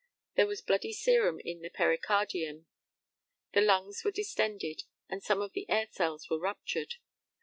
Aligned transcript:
There 0.35 0.47
was 0.47 0.63
bloody 0.63 0.93
serum 0.93 1.39
in 1.41 1.61
the 1.61 1.69
pericardium; 1.69 2.65
the 3.53 3.61
lungs 3.61 4.01
were 4.03 4.09
distended, 4.09 4.81
and 5.07 5.21
some 5.21 5.41
of 5.41 5.53
the 5.53 5.69
air 5.69 5.89
cells 5.91 6.27
were 6.27 6.39
ruptured. 6.39 6.95